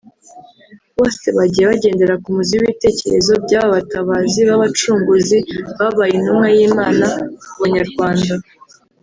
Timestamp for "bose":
0.97-1.25